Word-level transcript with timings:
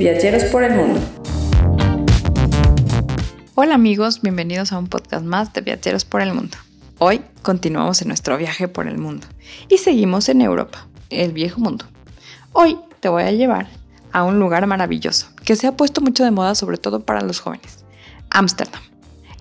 Viajeros 0.00 0.44
por 0.44 0.64
el 0.64 0.74
mundo. 0.74 0.98
Hola 3.54 3.74
amigos, 3.74 4.22
bienvenidos 4.22 4.72
a 4.72 4.78
un 4.78 4.86
podcast 4.86 5.26
más 5.26 5.52
de 5.52 5.60
Viajeros 5.60 6.06
por 6.06 6.22
el 6.22 6.32
mundo. 6.32 6.56
Hoy 6.98 7.20
continuamos 7.42 8.00
en 8.00 8.08
nuestro 8.08 8.38
viaje 8.38 8.66
por 8.66 8.88
el 8.88 8.96
mundo 8.96 9.26
y 9.68 9.76
seguimos 9.76 10.30
en 10.30 10.40
Europa, 10.40 10.88
el 11.10 11.32
viejo 11.32 11.60
mundo. 11.60 11.84
Hoy 12.54 12.78
te 13.00 13.10
voy 13.10 13.24
a 13.24 13.30
llevar 13.30 13.68
a 14.10 14.24
un 14.24 14.38
lugar 14.38 14.66
maravilloso 14.66 15.26
que 15.44 15.54
se 15.54 15.66
ha 15.66 15.76
puesto 15.76 16.00
mucho 16.00 16.24
de 16.24 16.30
moda 16.30 16.54
sobre 16.54 16.78
todo 16.78 17.00
para 17.00 17.20
los 17.20 17.40
jóvenes, 17.40 17.84
Ámsterdam. 18.30 18.80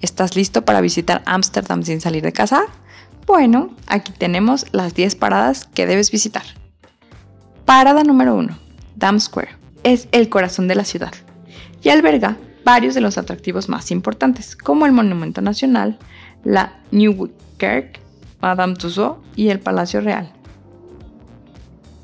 ¿Estás 0.01 0.35
listo 0.35 0.65
para 0.65 0.81
visitar 0.81 1.21
Ámsterdam 1.25 1.83
sin 1.83 2.01
salir 2.01 2.21
de 2.21 2.33
casa? 2.33 2.63
Bueno, 3.25 3.73
aquí 3.87 4.11
tenemos 4.11 4.65
las 4.73 4.93
10 4.93 5.15
paradas 5.15 5.69
que 5.73 5.85
debes 5.85 6.11
visitar. 6.11 6.43
Parada 7.63 8.03
número 8.03 8.35
1, 8.35 8.59
Dam 8.97 9.21
Square. 9.21 9.58
Es 9.83 10.07
el 10.11 10.29
corazón 10.29 10.67
de 10.67 10.75
la 10.75 10.83
ciudad 10.83 11.13
y 11.81 11.89
alberga 11.89 12.37
varios 12.65 12.93
de 12.93 13.01
los 13.01 13.17
atractivos 13.17 13.69
más 13.69 13.91
importantes, 13.91 14.55
como 14.55 14.85
el 14.85 14.91
Monumento 14.91 15.41
Nacional, 15.41 15.97
la 16.43 16.79
Nieuwe 16.91 17.31
Kerk, 17.57 17.99
Madame 18.41 18.75
Tussauds 18.75 19.19
y 19.35 19.49
el 19.49 19.59
Palacio 19.59 20.01
Real. 20.01 20.31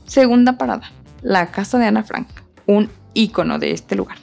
Segunda 0.06 0.58
parada, 0.58 0.92
la 1.22 1.52
Casa 1.52 1.78
de 1.78 1.86
Ana 1.86 2.04
Frank, 2.04 2.28
un 2.66 2.90
ícono 3.14 3.60
de 3.60 3.72
este 3.72 3.96
lugar. 3.96 4.18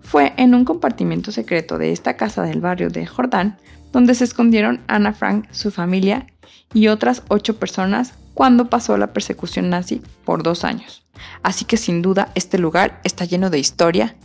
Fue 0.00 0.32
en 0.36 0.54
un 0.54 0.64
compartimiento 0.64 1.32
secreto 1.32 1.78
de 1.78 1.92
esta 1.92 2.16
casa 2.16 2.42
del 2.42 2.60
barrio 2.60 2.90
de 2.90 3.06
Jordán 3.06 3.58
donde 3.92 4.14
se 4.14 4.24
escondieron 4.24 4.80
Ana 4.88 5.12
Frank, 5.12 5.46
su 5.50 5.70
familia 5.70 6.26
y 6.74 6.88
otras 6.88 7.22
ocho 7.28 7.56
personas 7.56 8.14
cuando 8.34 8.70
pasó 8.70 8.96
la 8.96 9.12
persecución 9.12 9.70
nazi 9.70 10.02
por 10.24 10.42
dos 10.42 10.64
años. 10.64 11.04
Así 11.42 11.64
que 11.64 11.76
sin 11.76 12.02
duda 12.02 12.30
este 12.34 12.58
lugar 12.58 13.00
está 13.04 13.24
lleno 13.24 13.50
de 13.50 13.58
historia 13.58 14.16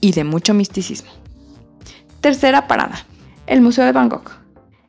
y 0.00 0.12
de 0.12 0.24
mucho 0.24 0.54
misticismo. 0.54 1.10
Tercera 2.20 2.68
parada, 2.68 3.04
el 3.46 3.60
Museo 3.60 3.84
de 3.84 3.92
Gogh. 3.92 4.30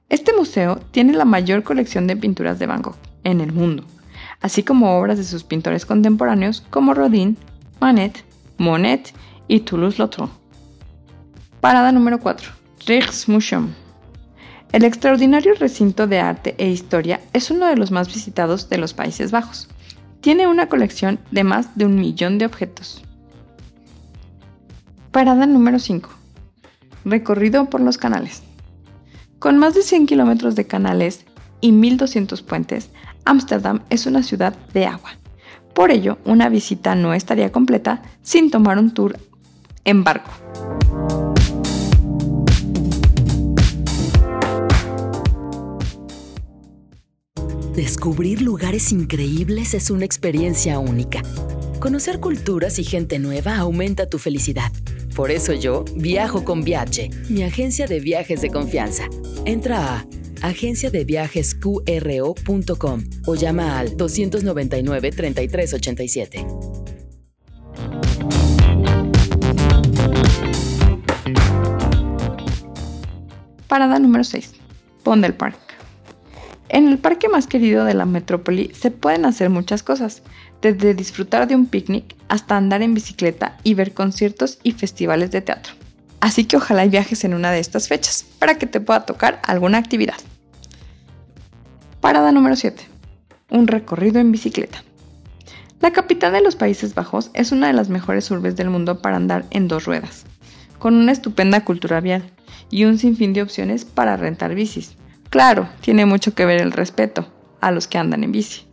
Este 0.10 0.34
museo 0.34 0.80
tiene 0.92 1.14
la 1.14 1.26
mayor 1.26 1.64
colección 1.64 2.06
de 2.06 2.16
pinturas 2.16 2.60
de 2.60 2.68
Van 2.68 2.82
Gogh 2.82 2.98
en 3.24 3.42
el 3.42 3.52
mundo, 3.52 3.84
así 4.42 4.64
como 4.64 5.00
obras 5.00 5.18
de 5.18 5.24
sus 5.24 5.44
pintores 5.44 5.86
contemporáneos 5.86 6.62
como 6.70 6.94
Rodin, 6.94 7.38
Manet, 7.80 8.24
Monet 8.58 9.14
y 9.48 9.62
Toulouse-Lautrec. 9.62 10.30
Parada 11.60 11.92
número 11.92 12.20
4. 12.20 12.52
Rijksmuseum. 12.86 13.83
El 14.74 14.86
extraordinario 14.86 15.54
recinto 15.54 16.08
de 16.08 16.20
arte 16.20 16.56
e 16.58 16.68
historia 16.68 17.22
es 17.32 17.52
uno 17.52 17.68
de 17.68 17.78
los 17.78 17.92
más 17.92 18.12
visitados 18.12 18.70
de 18.70 18.80
los 18.80 18.96
Países 18.96 19.30
Bajos. 19.30 19.68
Tiene 20.20 20.48
una 20.48 20.68
colección 20.68 21.20
de 21.30 21.44
más 21.44 21.78
de 21.78 21.86
un 21.86 21.94
millón 21.94 22.40
de 22.40 22.48
objetos. 22.48 23.04
Parada 25.12 25.46
número 25.46 25.78
5. 25.78 26.10
Recorrido 27.06 27.70
por 27.70 27.82
los 27.82 28.00
canales. 28.00 28.42
Con 29.38 29.60
más 29.60 29.76
de 29.76 29.84
100 29.84 30.08
kilómetros 30.08 30.56
de 30.56 30.66
canales 30.66 31.24
y 31.62 31.72
1.200 31.72 32.44
puentes, 32.44 32.90
Ámsterdam 33.26 33.84
es 33.92 34.08
una 34.08 34.24
ciudad 34.24 34.56
de 34.74 34.88
agua. 34.88 35.12
Por 35.76 35.92
ello, 35.92 36.18
una 36.26 36.50
visita 36.50 36.96
no 36.96 37.14
estaría 37.14 37.52
completa 37.52 38.02
sin 38.24 38.50
tomar 38.50 38.80
un 38.80 38.92
tour 38.92 39.20
en 39.86 40.04
barco. 40.04 40.32
Descubrir 47.76 48.42
lugares 48.44 48.92
increíbles 48.92 49.74
es 49.74 49.90
una 49.90 50.06
experiencia 50.06 50.78
única. 50.78 51.24
Conocer 51.80 52.20
culturas 52.20 52.78
y 52.78 52.84
gente 52.84 53.18
nueva 53.18 53.58
aumenta 53.58 54.08
tu 54.08 54.20
felicidad. 54.20 54.72
Por 55.16 55.32
eso 55.32 55.54
yo 55.54 55.84
viajo 55.96 56.46
con 56.46 56.64
Viaje, 56.64 57.10
mi 57.30 57.42
agencia 57.42 57.88
de 57.88 58.00
viajes 58.00 58.42
de 58.42 58.52
confianza. 58.52 59.10
Entra 59.46 59.96
a 59.96 60.06
agenciadeviajesqro.com 60.44 63.04
o 63.26 63.34
llama 63.34 63.80
al 63.80 63.98
299 63.98 65.12
3387. 65.12 66.46
Parada 73.68 73.98
número 73.98 74.24
6. 74.24 74.54
Pondel 75.04 75.34
Park. 75.34 75.63
En 76.74 76.88
el 76.88 76.98
parque 76.98 77.30
más 77.30 77.46
querido 77.46 77.86
de 77.86 77.94
la 77.94 78.08
metrópoli 78.08 78.72
se 78.74 78.90
pueden 78.90 79.26
hacer 79.26 79.52
muchas 79.52 79.84
cosas, 79.84 80.24
desde 80.60 80.96
disfrutar 80.96 81.48
de 81.48 81.54
un 81.54 81.68
picnic 81.68 82.16
hasta 82.30 82.58
andar 82.58 82.82
en 82.82 82.96
bicicleta 82.96 83.60
y 83.64 83.76
ver 83.76 83.94
conciertos 83.94 84.58
y 84.64 84.72
festivales 84.72 85.30
de 85.30 85.42
teatro. 85.42 85.76
Así 86.20 86.46
que 86.46 86.58
ojalá 86.58 86.88
viajes 86.88 87.26
en 87.26 87.36
una 87.36 87.52
de 87.52 87.60
estas 87.60 87.88
fechas 87.88 88.26
para 88.40 88.58
que 88.58 88.66
te 88.66 88.82
pueda 88.82 89.06
tocar 89.06 89.40
alguna 89.44 89.78
actividad. 89.78 90.16
Parada 92.02 92.32
número 92.32 92.56
7. 92.56 92.82
Un 93.52 93.68
recorrido 93.68 94.20
en 94.20 94.32
bicicleta. 94.32 94.84
La 95.80 95.92
capital 95.92 96.34
de 96.34 96.42
los 96.42 96.56
Países 96.56 96.96
Bajos 96.96 97.30
es 97.36 97.52
una 97.52 97.68
de 97.68 97.74
las 97.74 97.90
mejores 97.90 98.32
urbes 98.32 98.56
del 98.56 98.72
mundo 98.72 99.00
para 99.00 99.18
andar 99.18 99.46
en 99.52 99.68
dos 99.68 99.86
ruedas, 99.86 100.26
con 100.80 100.96
una 100.96 101.12
estupenda 101.12 101.64
cultura 101.66 102.02
vial 102.02 102.24
y 102.72 102.86
un 102.86 102.98
sinfín 102.98 103.34
de 103.34 103.44
opciones 103.44 103.86
para 103.86 104.18
rentar 104.18 104.56
bicis. 104.56 104.96
Claro, 105.34 105.68
tiene 105.82 106.06
mucho 106.06 106.36
que 106.36 106.46
ver 106.46 106.62
el 106.62 106.72
respeto 106.72 107.26
a 107.60 107.72
los 107.72 107.88
que 107.88 107.98
andan 107.98 108.24
en 108.24 108.32
bici. 108.32 108.68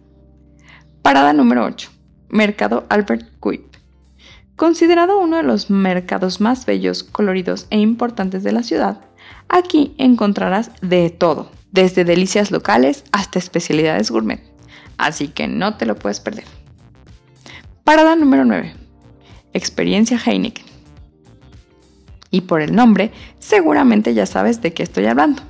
Parada 1.00 1.32
número 1.32 1.64
8. 1.64 1.90
Mercado 2.28 2.84
Albert 2.90 3.30
Kuip. 3.40 3.76
Considerado 4.56 5.18
uno 5.20 5.38
de 5.38 5.42
los 5.42 5.70
mercados 5.70 6.38
más 6.42 6.66
bellos, 6.66 7.02
coloridos 7.02 7.66
e 7.70 7.78
importantes 7.78 8.42
de 8.42 8.52
la 8.52 8.62
ciudad, 8.62 9.00
aquí 9.48 9.94
encontrarás 9.96 10.70
de 10.82 11.08
todo, 11.08 11.50
desde 11.72 12.04
delicias 12.04 12.50
locales 12.50 13.04
hasta 13.10 13.38
especialidades 13.38 14.10
gourmet. 14.10 14.42
Así 14.98 15.28
que 15.28 15.48
no 15.48 15.78
te 15.78 15.86
lo 15.86 15.96
puedes 15.96 16.20
perder. 16.20 16.44
Parada 17.84 18.16
número 18.16 18.44
9. 18.44 18.74
Experiencia 19.54 20.20
Heineken. 20.22 20.66
Y 22.30 22.42
por 22.42 22.60
el 22.60 22.76
nombre, 22.76 23.12
seguramente 23.38 24.12
ya 24.12 24.26
sabes 24.26 24.60
de 24.60 24.74
qué 24.74 24.82
estoy 24.82 25.06
hablando. 25.06 25.42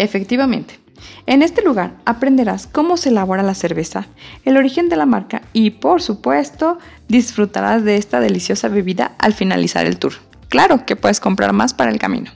Efectivamente, 0.00 0.80
en 1.26 1.42
este 1.42 1.62
lugar 1.62 1.98
aprenderás 2.06 2.66
cómo 2.66 2.96
se 2.96 3.10
elabora 3.10 3.42
la 3.42 3.54
cerveza, 3.54 4.06
el 4.46 4.56
origen 4.56 4.88
de 4.88 4.96
la 4.96 5.04
marca 5.04 5.42
y, 5.52 5.72
por 5.72 6.00
supuesto, 6.00 6.78
disfrutarás 7.08 7.84
de 7.84 7.98
esta 7.98 8.18
deliciosa 8.18 8.68
bebida 8.68 9.12
al 9.18 9.34
finalizar 9.34 9.84
el 9.84 9.98
tour. 9.98 10.14
Claro 10.48 10.86
que 10.86 10.96
puedes 10.96 11.20
comprar 11.20 11.52
más 11.52 11.74
para 11.74 11.90
el 11.90 11.98
camino. 11.98 12.30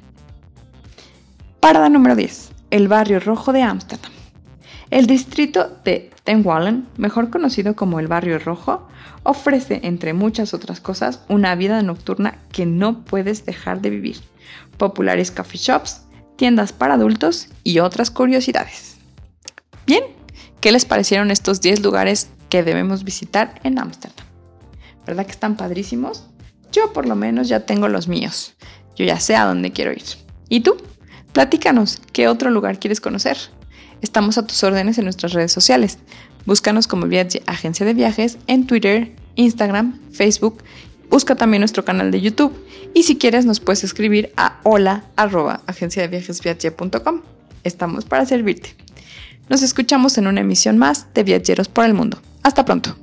Parada 1.60 1.88
número 1.88 2.16
10. 2.16 2.50
El 2.70 2.86
barrio 2.86 3.18
rojo 3.18 3.54
de 3.54 3.62
Ámsterdam. 3.62 4.12
El 4.90 5.06
distrito 5.06 5.78
de 5.86 6.10
Ten 6.22 6.42
Wallen, 6.44 6.86
mejor 6.98 7.30
conocido 7.30 7.74
como 7.74 7.98
el 7.98 8.08
barrio 8.08 8.38
rojo, 8.38 8.86
ofrece, 9.22 9.80
entre 9.84 10.12
muchas 10.12 10.52
otras 10.52 10.80
cosas, 10.80 11.24
una 11.30 11.54
vida 11.54 11.80
nocturna 11.80 12.40
que 12.52 12.66
no 12.66 13.06
puedes 13.06 13.46
dejar 13.46 13.80
de 13.80 13.88
vivir. 13.88 14.18
Populares 14.76 15.30
coffee 15.30 15.58
shops, 15.58 16.03
tiendas 16.36 16.72
para 16.72 16.94
adultos 16.94 17.48
y 17.62 17.78
otras 17.78 18.10
curiosidades. 18.10 18.96
Bien, 19.86 20.04
¿qué 20.60 20.72
les 20.72 20.84
parecieron 20.84 21.30
estos 21.30 21.60
10 21.60 21.82
lugares 21.82 22.28
que 22.48 22.62
debemos 22.62 23.04
visitar 23.04 23.60
en 23.64 23.78
Ámsterdam? 23.78 24.26
¿Verdad 25.06 25.26
que 25.26 25.32
están 25.32 25.56
padrísimos? 25.56 26.26
Yo 26.72 26.92
por 26.92 27.06
lo 27.06 27.14
menos 27.16 27.48
ya 27.48 27.60
tengo 27.60 27.88
los 27.88 28.08
míos. 28.08 28.54
Yo 28.96 29.04
ya 29.04 29.20
sé 29.20 29.36
a 29.36 29.44
dónde 29.44 29.72
quiero 29.72 29.92
ir. 29.92 30.04
¿Y 30.48 30.60
tú? 30.60 30.76
Platícanos, 31.32 32.00
¿qué 32.12 32.28
otro 32.28 32.50
lugar 32.50 32.78
quieres 32.78 33.00
conocer? 33.00 33.36
Estamos 34.02 34.38
a 34.38 34.46
tus 34.46 34.62
órdenes 34.62 34.98
en 34.98 35.04
nuestras 35.04 35.32
redes 35.32 35.52
sociales. 35.52 35.98
Búscanos 36.46 36.86
como 36.86 37.06
Agencia 37.46 37.86
de 37.86 37.94
Viajes 37.94 38.38
en 38.46 38.66
Twitter, 38.66 39.14
Instagram, 39.34 39.98
Facebook 40.12 40.62
Busca 41.14 41.36
también 41.36 41.60
nuestro 41.60 41.84
canal 41.84 42.10
de 42.10 42.20
YouTube 42.20 42.52
y 42.92 43.04
si 43.04 43.16
quieres 43.16 43.46
nos 43.46 43.60
puedes 43.60 43.84
escribir 43.84 44.32
a 44.36 44.58
hola 44.64 45.04
arroba 45.14 45.60
Estamos 47.62 48.04
para 48.04 48.26
servirte. 48.26 48.74
Nos 49.48 49.62
escuchamos 49.62 50.18
en 50.18 50.26
una 50.26 50.40
emisión 50.40 50.76
más 50.76 51.06
de 51.14 51.22
Viajeros 51.22 51.68
por 51.68 51.84
el 51.84 51.94
Mundo. 51.94 52.18
Hasta 52.42 52.64
pronto. 52.64 52.96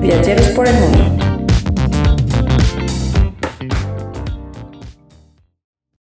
Viajeros 0.00 0.46
por 0.56 0.66
el 0.66 0.76
Mundo 0.80 1.21